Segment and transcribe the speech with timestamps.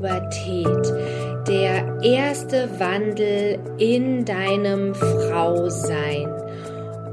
[0.00, 6.26] Pubertät, der erste Wandel in deinem Frausein.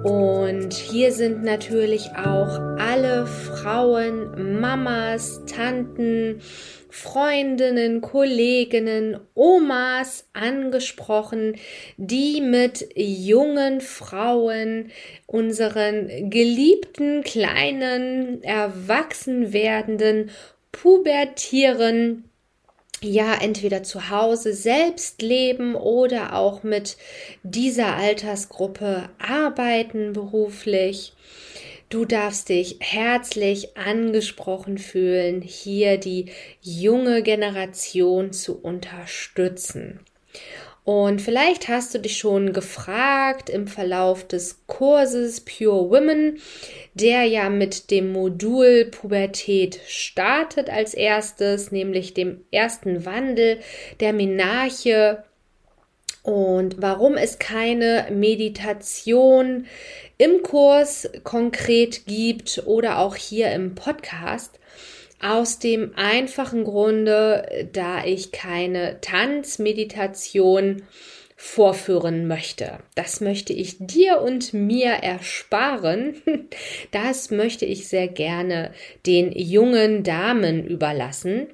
[0.06, 6.40] Und hier sind natürlich auch alle Frauen, Mamas, Tanten,
[6.90, 11.56] Freundinnen, Kolleginnen, Omas angesprochen,
[11.98, 14.92] die mit jungen Frauen,
[15.26, 20.30] unseren geliebten kleinen, erwachsen werdenden,
[20.72, 22.27] pubertieren,
[23.02, 26.98] ja, entweder zu Hause selbst leben oder auch mit
[27.44, 31.14] dieser Altersgruppe arbeiten beruflich.
[31.90, 36.26] Du darfst dich herzlich angesprochen fühlen, hier die
[36.62, 40.02] junge Generation zu unterstützen.
[40.88, 46.40] Und vielleicht hast du dich schon gefragt im Verlauf des Kurses Pure Women,
[46.94, 53.60] der ja mit dem Modul Pubertät startet als erstes, nämlich dem ersten Wandel
[54.00, 55.26] der Menarche
[56.24, 59.66] und warum es keine Meditation
[60.18, 64.58] im Kurs konkret gibt oder auch hier im Podcast.
[65.20, 70.84] Aus dem einfachen Grunde, da ich keine Tanzmeditation
[71.36, 72.80] vorführen möchte.
[72.96, 76.16] Das möchte ich dir und mir ersparen.
[76.92, 78.74] Das möchte ich sehr gerne
[79.06, 81.48] den jungen Damen überlassen.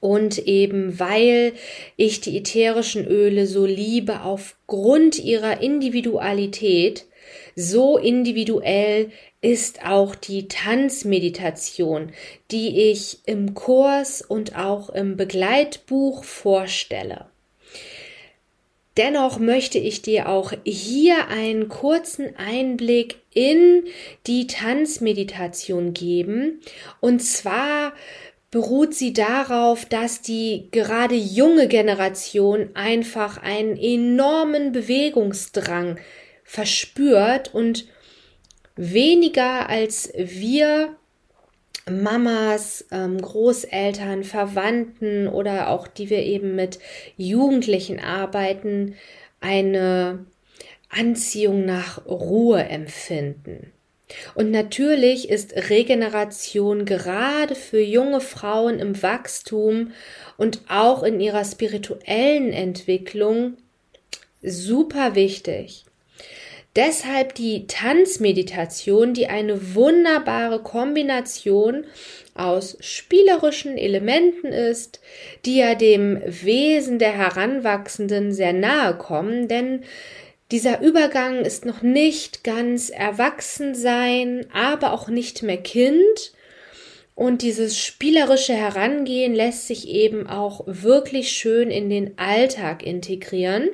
[0.00, 1.52] Und eben weil
[1.96, 7.06] ich die ätherischen Öle so liebe aufgrund ihrer Individualität,
[7.54, 9.10] so individuell
[9.40, 12.12] ist auch die Tanzmeditation,
[12.50, 17.26] die ich im Kurs und auch im Begleitbuch vorstelle.
[18.96, 23.84] Dennoch möchte ich dir auch hier einen kurzen Einblick in
[24.26, 26.60] die Tanzmeditation geben.
[27.00, 27.92] Und zwar
[28.50, 35.98] beruht sie darauf, dass die gerade junge Generation einfach einen enormen Bewegungsdrang
[36.48, 37.84] verspürt und
[38.74, 40.96] weniger als wir
[41.90, 46.78] Mamas, ähm, Großeltern, Verwandten oder auch die wir eben mit
[47.18, 48.94] Jugendlichen arbeiten,
[49.40, 50.24] eine
[50.88, 53.70] Anziehung nach Ruhe empfinden.
[54.34, 59.92] Und natürlich ist Regeneration gerade für junge Frauen im Wachstum
[60.38, 63.58] und auch in ihrer spirituellen Entwicklung
[64.40, 65.84] super wichtig.
[66.76, 71.84] Deshalb die Tanzmeditation, die eine wunderbare Kombination
[72.34, 75.00] aus spielerischen Elementen ist,
[75.44, 79.82] die ja dem Wesen der Heranwachsenden sehr nahe kommen, denn
[80.52, 86.32] dieser Übergang ist noch nicht ganz erwachsen sein, aber auch nicht mehr Kind.
[87.14, 93.68] Und dieses spielerische Herangehen lässt sich eben auch wirklich schön in den Alltag integrieren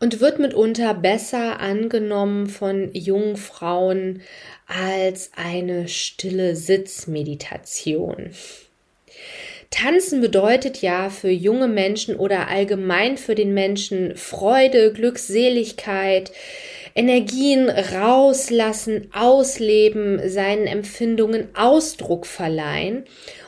[0.00, 4.22] und wird mitunter besser angenommen von jungen Frauen
[4.66, 8.30] als eine stille Sitzmeditation.
[9.70, 16.32] Tanzen bedeutet ja für junge Menschen oder allgemein für den Menschen Freude, Glückseligkeit,
[16.94, 23.04] Energien rauslassen, ausleben, seinen Empfindungen Ausdruck verleihen.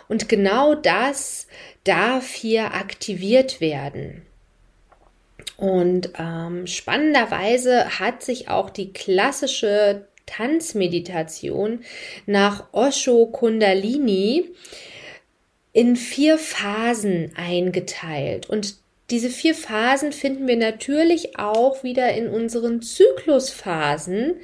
[0.08, 1.46] Und genau das
[1.84, 4.22] darf hier aktiviert werden.
[5.60, 11.84] Und ähm, spannenderweise hat sich auch die klassische Tanzmeditation
[12.24, 14.54] nach Osho Kundalini
[15.74, 18.48] in vier Phasen eingeteilt.
[18.48, 18.76] Und
[19.10, 24.36] diese vier Phasen finden wir natürlich auch wieder in unseren Zyklusphasen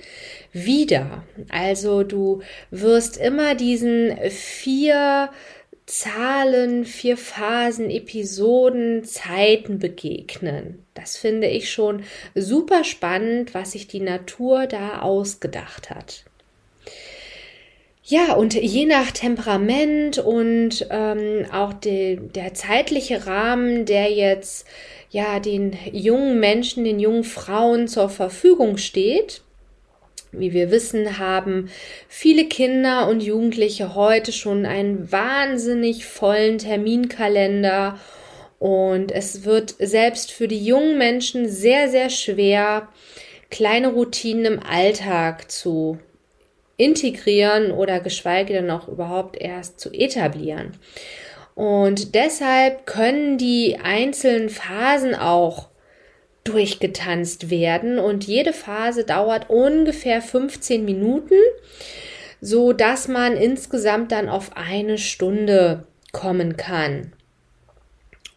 [0.53, 1.25] wieder.
[1.49, 5.31] Also du wirst immer diesen vier
[5.87, 10.85] Zahlen, vier Phasen, Episoden, Zeiten begegnen.
[10.95, 12.03] Das finde ich schon
[12.35, 16.25] super spannend, was sich die Natur da ausgedacht hat.
[18.03, 24.67] Ja, und je nach Temperament und ähm, auch de, der zeitliche Rahmen, der jetzt
[25.11, 29.43] ja den jungen Menschen, den jungen Frauen zur Verfügung steht,
[30.33, 31.71] wie wir wissen, haben
[32.09, 37.99] viele Kinder und Jugendliche heute schon einen wahnsinnig vollen Terminkalender
[38.59, 42.89] und es wird selbst für die jungen Menschen sehr, sehr schwer,
[43.51, 45.99] kleine Routinen im Alltag zu
[46.77, 50.73] integrieren oder geschweige denn auch überhaupt erst zu etablieren.
[51.55, 55.69] Und deshalb können die einzelnen Phasen auch
[56.49, 61.35] durchgetanzt werden und jede Phase dauert ungefähr 15 Minuten,
[62.41, 67.13] so dass man insgesamt dann auf eine Stunde kommen kann.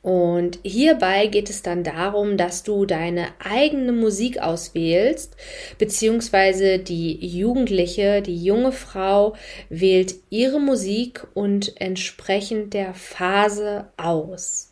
[0.01, 5.35] Und hierbei geht es dann darum, dass du deine eigene Musik auswählst,
[5.77, 9.35] beziehungsweise die Jugendliche, die junge Frau
[9.67, 14.68] wählt ihre Musik und entsprechend der Phase aus.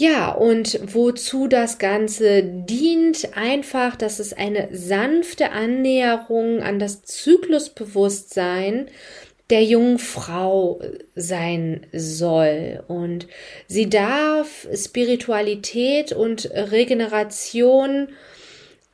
[0.00, 8.88] Ja, und wozu das Ganze dient, einfach, dass es eine sanfte Annäherung an das Zyklusbewusstsein
[9.50, 10.80] der jungen Frau
[11.14, 12.82] sein soll.
[12.88, 13.26] Und
[13.68, 18.08] sie darf Spiritualität und Regeneration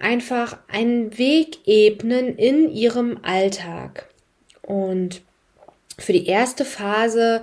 [0.01, 4.09] einfach einen Weg ebnen in ihrem Alltag.
[4.61, 5.23] Und
[6.01, 7.43] für die erste Phase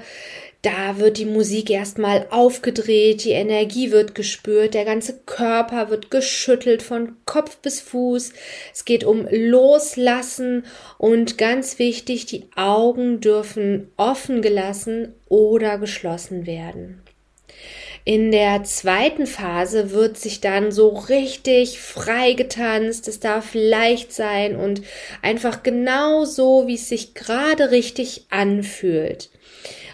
[0.64, 6.82] da wird die Musik erstmal aufgedreht, die Energie wird gespürt, der ganze Körper wird geschüttelt
[6.82, 8.32] von Kopf bis Fuß.
[8.74, 10.66] Es geht um Loslassen
[10.98, 17.04] und ganz wichtig, die Augen dürfen offen gelassen oder geschlossen werden.
[18.06, 23.08] In der zweiten Phase wird sich dann so richtig frei getanzt.
[23.10, 24.82] Es darf leicht sein und
[25.22, 29.30] einfach genau so, wie es sich gerade richtig anfühlt.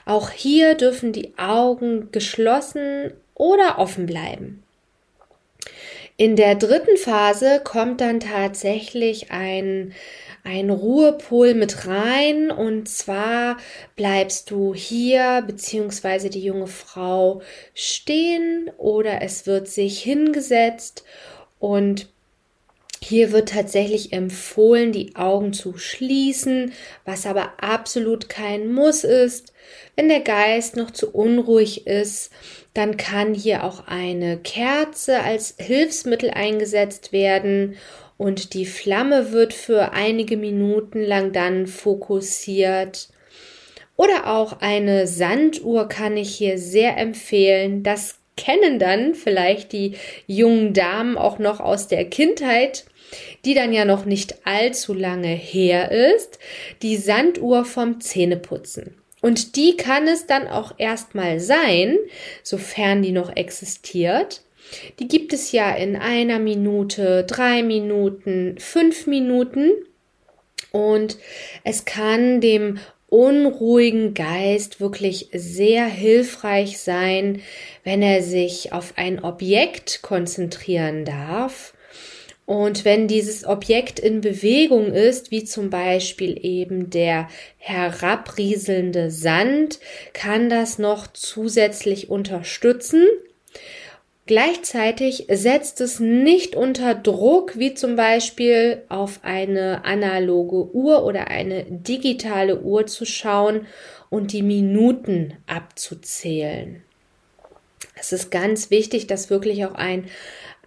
[0.10, 4.64] Auch hier dürfen die Augen geschlossen oder offen bleiben.
[6.18, 9.94] In der dritten Phase kommt dann tatsächlich ein,
[10.44, 13.58] ein Ruhepol mit rein und zwar
[13.96, 17.44] bleibst du hier beziehungsweise die junge Frau
[17.76, 21.04] stehen oder es wird sich hingesetzt
[21.60, 22.10] und
[23.02, 26.74] hier wird tatsächlich empfohlen, die Augen zu schließen,
[27.06, 29.54] was aber absolut kein Muss ist.
[29.96, 32.32] Wenn der Geist noch zu unruhig ist,
[32.74, 37.78] dann kann hier auch eine Kerze als Hilfsmittel eingesetzt werden
[38.18, 43.08] und die Flamme wird für einige Minuten lang dann fokussiert.
[43.96, 47.82] Oder auch eine Sanduhr kann ich hier sehr empfehlen.
[47.84, 49.96] Das kennen dann vielleicht die
[50.28, 52.86] jungen Damen auch noch aus der Kindheit,
[53.46, 56.40] die dann ja noch nicht allzu lange her ist,
[56.82, 58.96] die Sanduhr vom Zähneputzen.
[59.22, 61.98] Und die kann es dann auch erstmal sein,
[62.44, 64.42] sofern die noch existiert.
[65.00, 69.72] Die gibt es ja in einer Minute, drei Minuten, fünf Minuten.
[70.72, 71.18] Und
[71.64, 77.42] es kann dem unruhigen Geist wirklich sehr hilfreich sein,
[77.84, 81.74] wenn er sich auf ein Objekt konzentrieren darf.
[82.50, 87.28] Und wenn dieses Objekt in Bewegung ist, wie zum Beispiel eben der
[87.60, 89.78] herabrieselnde Sand,
[90.14, 93.06] kann das noch zusätzlich unterstützen.
[94.26, 101.66] Gleichzeitig setzt es nicht unter Druck, wie zum Beispiel auf eine analoge Uhr oder eine
[101.66, 103.68] digitale Uhr zu schauen
[104.10, 106.82] und die Minuten abzuzählen.
[107.94, 110.06] Es ist ganz wichtig, dass wirklich auch ein,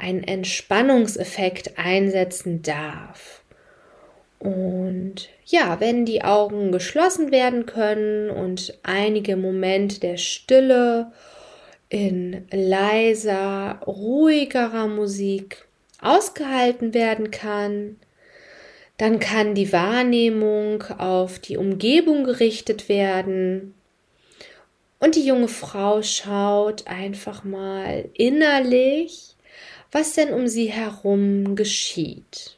[0.02, 3.42] ein Entspannungseffekt einsetzen darf.
[4.40, 11.12] Und ja, wenn die Augen geschlossen werden können und einige Momente der Stille
[11.88, 15.64] in leiser, ruhigerer Musik
[16.00, 17.96] ausgehalten werden kann,
[18.98, 23.74] dann kann die Wahrnehmung auf die Umgebung gerichtet werden
[24.98, 29.34] und die junge Frau schaut einfach mal innerlich,
[29.92, 32.56] was denn um sie herum geschieht.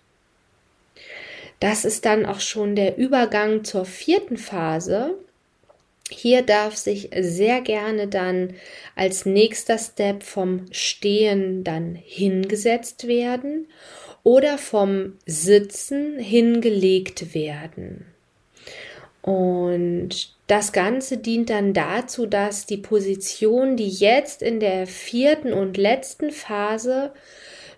[1.61, 5.17] Das ist dann auch schon der Übergang zur vierten Phase,
[6.11, 8.55] hier darf sich sehr gerne dann
[8.95, 13.67] als nächster Step vom Stehen dann hingesetzt werden
[14.23, 18.07] oder vom Sitzen hingelegt werden.
[19.23, 25.77] Und das Ganze dient dann dazu, dass die Position, die jetzt in der vierten und
[25.77, 27.13] letzten Phase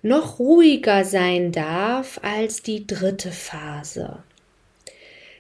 [0.02, 4.18] noch ruhiger sein darf als die dritte Phase.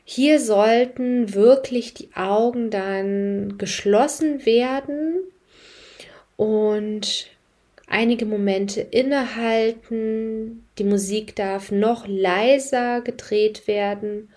[0.04, 5.16] Hier sollten wirklich die Augen dann geschlossen werden
[6.36, 7.26] und
[7.88, 10.64] einige Momente innehalten.
[10.78, 14.28] Die Musik darf noch leiser gedreht werden,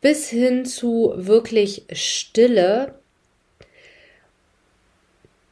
[0.00, 2.94] bis hin zu wirklich Stille.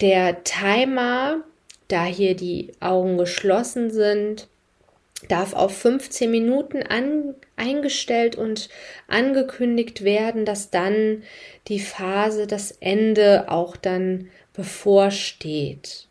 [0.01, 1.43] Der Timer,
[1.89, 4.49] da hier die Augen geschlossen sind,
[5.29, 8.69] darf auf 15 Minuten an, eingestellt und
[9.09, 11.25] angekündigt werden, dass dann
[11.67, 16.08] die Phase, das Ende auch dann bevorsteht.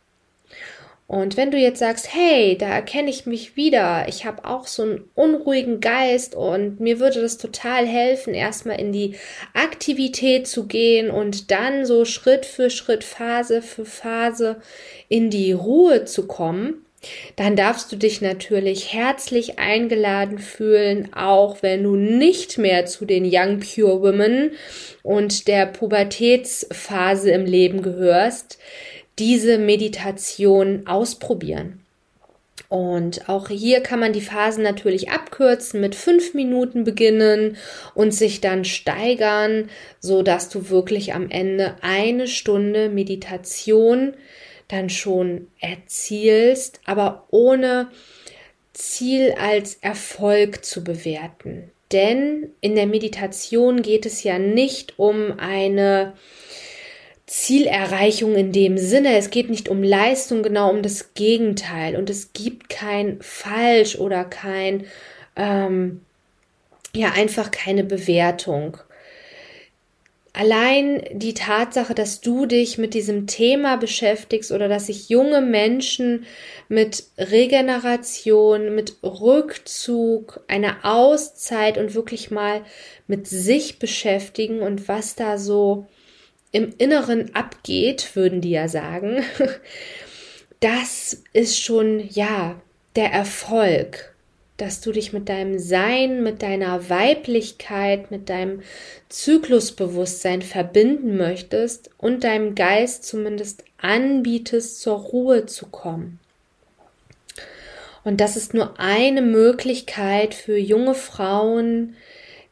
[1.08, 4.84] Und wenn du jetzt sagst, hey, da erkenne ich mich wieder, ich habe auch so
[4.84, 9.16] einen unruhigen Geist und mir würde das total helfen, erstmal in die
[9.54, 14.58] Aktivität zu gehen und dann so Schritt für Schritt, Phase für Phase
[15.08, 16.86] in die Ruhe zu kommen,
[17.38, 23.24] dann darfst du dich natürlich herzlich eingeladen fühlen, auch wenn du nicht mehr zu den
[23.24, 24.52] Young Pure Women
[25.04, 28.58] und der Pubertätsphase im Leben gehörst,
[29.20, 31.82] diese Meditation ausprobieren.
[32.70, 37.56] Und auch hier kann man die Phasen natürlich abkürzen, mit fünf Minuten beginnen
[37.94, 39.70] und sich dann steigern,
[40.00, 44.16] so dass du wirklich am Ende eine Stunde Meditation
[44.68, 47.88] dann schon erzielst, aber ohne
[48.74, 51.72] Ziel als Erfolg zu bewerten.
[51.94, 56.14] Denn in der Meditation geht es ja nicht um eine
[57.28, 59.18] Zielerreichung in dem Sinne.
[59.18, 61.98] Es geht nicht um Leistung, genau um das Gegenteil.
[61.98, 64.86] Und es gibt kein Falsch oder kein,
[65.36, 66.02] ähm,
[66.96, 68.78] ja, einfach keine Bewertung.
[70.32, 76.26] Allein die Tatsache, dass du dich mit diesem Thema beschäftigst oder dass sich junge Menschen
[76.70, 82.62] mit Regeneration, mit Rückzug, einer Auszeit und wirklich mal
[83.08, 85.88] mit sich beschäftigen und was da so
[86.52, 89.24] im Inneren abgeht, würden die ja sagen,
[90.60, 92.60] das ist schon, ja,
[92.96, 94.14] der Erfolg
[94.58, 98.64] dass du dich mit deinem Sein, mit deiner Weiblichkeit, mit deinem
[99.08, 106.20] Zyklusbewusstsein verbinden möchtest und deinem Geist zumindest anbietest, zur Ruhe zu kommen.
[108.04, 111.96] Und das ist nur eine Möglichkeit für junge Frauen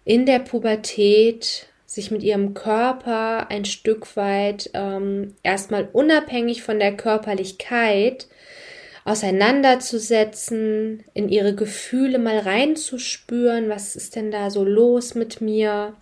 [0.03, 6.95] in der Pubertät, sich mit ihrem Körper ein Stück weit ähm, erstmal unabhängig von der
[6.95, 8.27] Körperlichkeit
[9.05, 15.93] auseinanderzusetzen, in ihre Gefühle mal reinzuspüren, was ist denn da so los mit mir,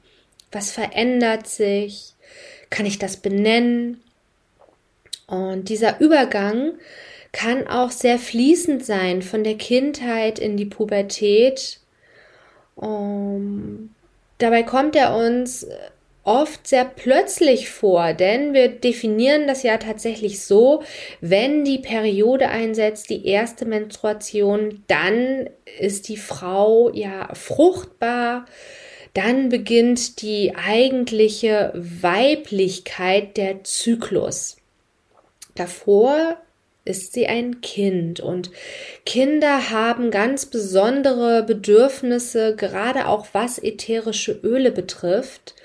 [0.52, 2.16] was verändert sich,
[2.72, 4.02] kann ich das benennen?
[5.28, 6.74] Und dieser Übergang
[7.32, 11.80] kann auch sehr fließend sein von der Kindheit in die Pubertät.
[12.76, 13.93] Um,
[14.44, 15.66] dabei kommt er uns
[16.24, 20.84] oft sehr plötzlich vor, denn wir definieren das ja tatsächlich so,
[21.20, 28.46] wenn die Periode einsetzt, die erste Menstruation, dann ist die Frau ja fruchtbar,
[29.14, 34.58] dann beginnt die eigentliche Weiblichkeit der Zyklus.
[35.56, 36.38] Davor
[36.86, 38.52] ist sie ein Kind und
[39.06, 45.56] Kinder haben ganz besondere Bedürfnisse, gerade auch was ätherische Öle betrifft.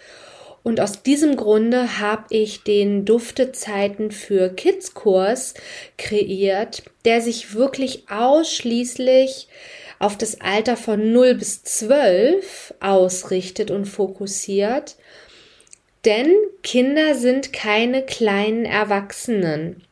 [0.62, 5.54] Und aus diesem Grunde habe ich den Duftezeiten für Kids Kurs
[5.96, 9.48] kreiert, der sich wirklich ausschließlich
[9.98, 14.96] auf das Alter von 0 bis 12 ausrichtet und fokussiert.
[16.04, 16.32] Denn
[16.62, 19.82] Kinder sind keine kleinen Erwachsenen.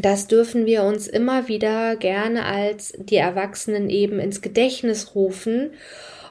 [0.00, 5.70] Das dürfen wir uns immer wieder gerne als die Erwachsenen eben ins Gedächtnis rufen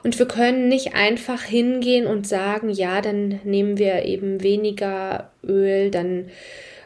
[0.02, 5.90] und wir können nicht einfach hingehen und sagen, ja, dann nehmen wir eben weniger Öl,
[5.90, 6.30] dann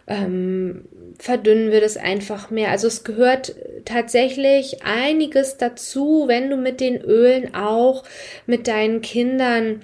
[0.07, 0.87] ähm,
[1.19, 2.71] verdünnen wir das einfach mehr.
[2.71, 8.05] Also es gehört tatsächlich einiges dazu, wenn du mit den Ölen auch
[8.47, 9.83] mit deinen Kindern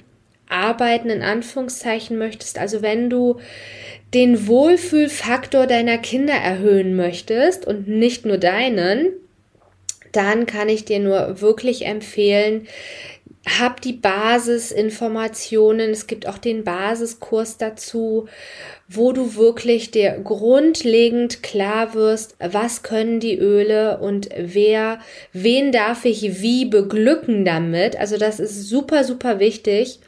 [0.49, 2.59] arbeiten, in Anführungszeichen möchtest.
[2.59, 3.39] Also wenn du
[4.15, 9.13] den Wohlfühlfaktor deiner Kinder erhöhen möchtest und nicht nur deinen,
[10.13, 12.67] dann kann ich dir nur wirklich empfehlen,
[13.59, 15.91] hab die Basisinformationen.
[15.91, 18.29] Es gibt auch den Basiskurs dazu,
[18.89, 25.01] wo du wirklich dir grundlegend klar wirst, was können die Öle und wer,
[25.33, 27.97] wen darf ich wie beglücken damit.
[27.97, 30.01] Also das ist super, super wichtig.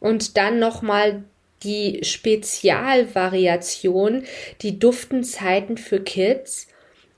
[0.00, 1.24] Und dann nochmal
[1.64, 4.24] die Spezialvariation,
[4.62, 6.68] die Duftenzeiten für Kids.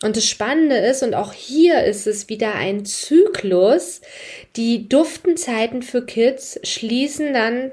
[0.03, 4.03] Und das Spannende ist, und auch hier ist es wieder ein Zyklus,
[4.57, 7.71] die Duftenzeiten für Kids schließen dann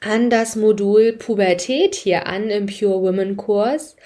[0.00, 3.96] an das Modul Pubertät hier an im Pure Women Kurs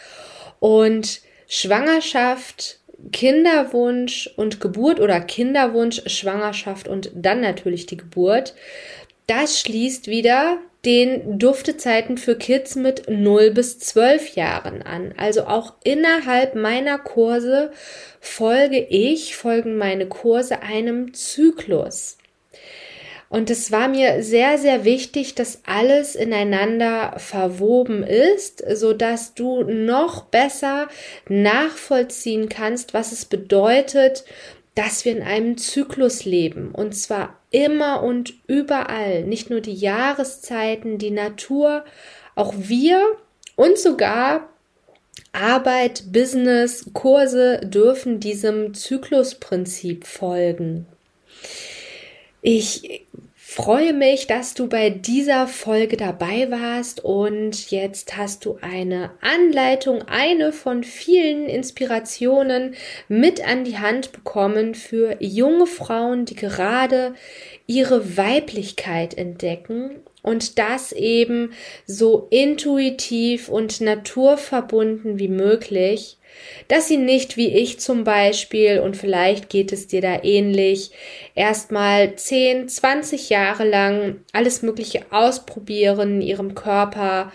[0.58, 2.80] und Schwangerschaft,
[3.12, 8.54] Kinderwunsch und Geburt oder Kinderwunsch, Schwangerschaft und dann natürlich die Geburt.
[9.26, 15.12] Das schließt wieder den Duftezeiten für Kids mit 0 bis 12 Jahren an.
[15.16, 17.70] Also auch innerhalb meiner Kurse
[18.20, 22.16] folge ich, folgen meine Kurse einem Zyklus.
[23.30, 29.62] Und es war mir sehr, sehr wichtig, dass alles ineinander verwoben ist, so dass du
[29.62, 30.88] noch besser
[31.28, 34.25] nachvollziehen kannst, was es bedeutet,
[34.80, 36.70] dass wir in einem Zyklus leben.
[36.72, 39.25] Und zwar immer und überall.
[39.25, 41.84] Nicht nur die Jahreszeiten, die Natur,
[42.34, 43.18] auch wir
[43.56, 44.49] und sogar
[45.32, 50.87] Arbeit, Business, Kurse dürfen diesem Zyklusprinzip folgen.
[52.40, 53.04] Ich
[53.50, 60.02] freue mich, dass du bei dieser Folge dabei warst und jetzt hast du eine Anleitung,
[60.02, 62.76] eine von vielen Inspirationen
[63.09, 67.14] mit an die Hand bekommen für junge Frauen, die gerade
[67.66, 71.52] ihre Weiblichkeit entdecken und das eben
[71.87, 76.20] so intuitiv und naturverbunden wie möglich
[76.68, 80.90] dass sie nicht wie ich zum Beispiel, und vielleicht geht es dir da ähnlich,
[81.34, 87.32] erstmal 10, 20 Jahre lang alles Mögliche ausprobieren ihrem Körper,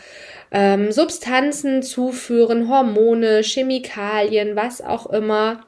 [0.52, 5.66] ähm, Substanzen zuführen, Hormone, Chemikalien, was auch immer,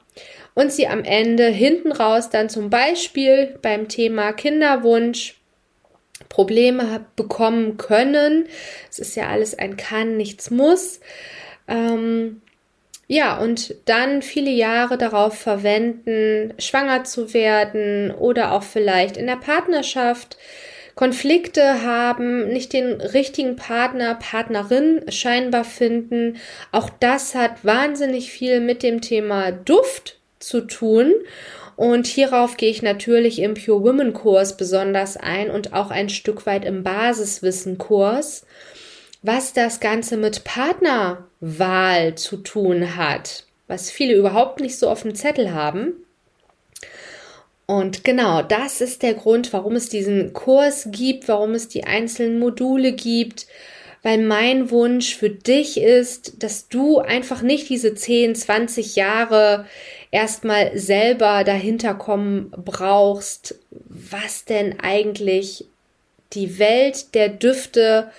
[0.54, 5.36] und sie am Ende hinten raus dann zum Beispiel beim Thema Kinderwunsch
[6.30, 8.48] Probleme bekommen können.
[8.90, 11.00] Es ist ja alles ein Kann, nichts muss.
[11.68, 12.42] Ähm,
[13.08, 19.38] ja, und dann viele Jahre darauf verwenden, schwanger zu werden oder auch vielleicht in der
[19.38, 20.38] Partnerschaft
[20.96, 26.38] Konflikte haben, nicht den richtigen Partner, Partnerin scheinbar finden.
[26.72, 31.14] Auch das hat wahnsinnig viel mit dem Thema Duft zu tun.
[31.76, 36.48] Und hierauf gehe ich natürlich im Pure Women Kurs besonders ein und auch ein Stück
[36.48, 38.44] weit im Basiswissen Kurs
[39.28, 45.16] was das Ganze mit Partnerwahl zu tun hat, was viele überhaupt nicht so auf dem
[45.16, 45.94] Zettel haben.
[47.66, 52.40] Und genau, das ist der Grund, warum es diesen Kurs gibt, warum es die einzelnen
[52.40, 53.48] Module gibt,
[54.02, 59.66] weil mein Wunsch für dich ist, dass du einfach nicht diese 10, 20 Jahre
[60.10, 65.66] erstmal selber dahinter kommen brauchst, was denn eigentlich
[66.32, 68.10] die Welt der Düfte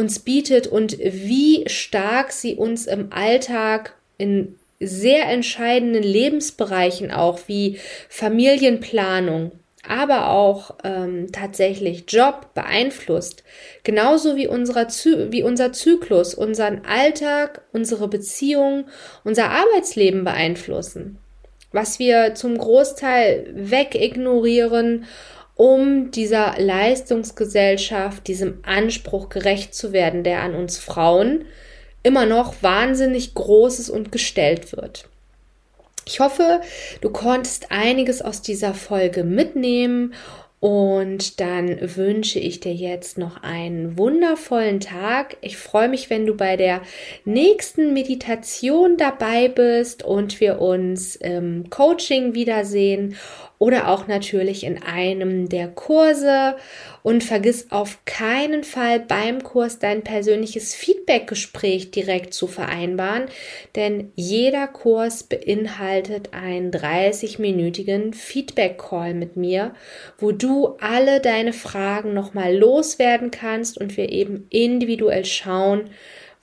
[0.00, 7.78] uns bietet und wie stark sie uns im Alltag in sehr entscheidenden Lebensbereichen auch wie
[8.08, 9.52] Familienplanung,
[9.86, 13.44] aber auch ähm, tatsächlich Job beeinflusst,
[13.84, 18.86] genauso wie, unserer wie unser Zyklus, unseren Alltag, unsere Beziehung,
[19.22, 21.18] unser Arbeitsleben beeinflussen.
[21.72, 25.04] Was wir zum Großteil wegignorieren
[25.60, 31.44] um dieser Leistungsgesellschaft, diesem Anspruch gerecht zu werden, der an uns Frauen
[32.02, 35.06] immer noch wahnsinnig großes und gestellt wird.
[36.06, 36.62] Ich hoffe,
[37.02, 40.14] du konntest einiges aus dieser Folge mitnehmen
[40.60, 45.36] und dann wünsche ich dir jetzt noch einen wundervollen Tag.
[45.42, 46.80] Ich freue mich, wenn du bei der
[47.26, 53.14] nächsten Meditation dabei bist und wir uns im Coaching wiedersehen
[53.60, 56.56] oder auch natürlich in einem der Kurse.
[57.02, 63.26] Und vergiss auf keinen Fall beim Kurs dein persönliches Feedbackgespräch direkt zu vereinbaren,
[63.74, 69.74] denn jeder Kurs beinhaltet einen 30-minütigen Feedback-Call mit mir,
[70.18, 75.88] wo du alle deine Fragen nochmal loswerden kannst und wir eben individuell schauen,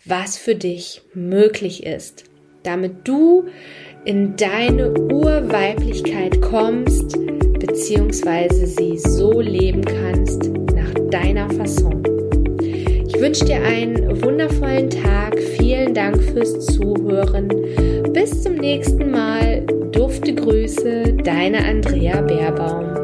[0.06, 2.24] was für dich möglich ist,
[2.64, 3.48] damit du
[4.08, 7.18] in deine Urweiblichkeit kommst,
[7.60, 12.02] beziehungsweise sie so leben kannst nach deiner Fasson.
[12.62, 15.38] Ich wünsche dir einen wundervollen Tag.
[15.60, 17.50] Vielen Dank fürs Zuhören.
[18.14, 19.66] Bis zum nächsten Mal.
[19.92, 22.97] Dufte Grüße, deine Andrea Baerbaum.